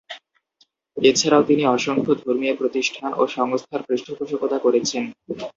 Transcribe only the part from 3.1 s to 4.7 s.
ও সংস্থার পৃষ্ঠপোষকতা